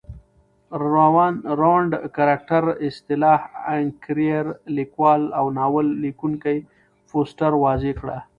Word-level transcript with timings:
رونډ 1.59 1.91
کرکټراصطلاح 2.15 3.39
انکرېرلیکوال 3.75 5.21
اوناول 5.41 5.85
لیکوونکي 6.03 6.57
فوسټر 7.09 7.51
واضع 7.63 7.93
کړه. 7.99 8.17